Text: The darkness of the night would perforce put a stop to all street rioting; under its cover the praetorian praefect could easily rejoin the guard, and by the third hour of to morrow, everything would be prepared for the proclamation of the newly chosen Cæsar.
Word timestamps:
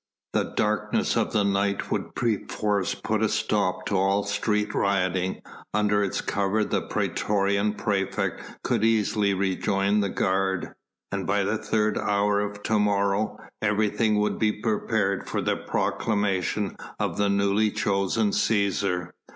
The 0.33 0.45
darkness 0.55 1.15
of 1.15 1.31
the 1.31 1.43
night 1.43 1.91
would 1.91 2.15
perforce 2.15 2.95
put 2.95 3.21
a 3.21 3.29
stop 3.29 3.85
to 3.85 3.95
all 3.97 4.23
street 4.23 4.73
rioting; 4.73 5.43
under 5.75 6.03
its 6.03 6.21
cover 6.21 6.63
the 6.65 6.81
praetorian 6.81 7.73
praefect 7.75 8.41
could 8.63 8.83
easily 8.83 9.35
rejoin 9.35 9.99
the 9.99 10.09
guard, 10.09 10.73
and 11.11 11.27
by 11.27 11.43
the 11.43 11.59
third 11.59 11.99
hour 11.99 12.39
of 12.39 12.63
to 12.63 12.79
morrow, 12.79 13.37
everything 13.61 14.17
would 14.17 14.39
be 14.39 14.51
prepared 14.53 15.29
for 15.29 15.39
the 15.39 15.55
proclamation 15.55 16.77
of 16.99 17.17
the 17.17 17.29
newly 17.29 17.69
chosen 17.69 18.31
Cæsar. 18.31 19.11